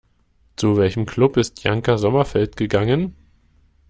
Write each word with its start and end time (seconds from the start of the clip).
Zu 0.55 0.77
welchem 0.77 1.05
Club 1.05 1.37
ist 1.37 1.63
Janka 1.63 1.99
Sommerfeld 1.99 2.57
gegangen? 2.57 3.15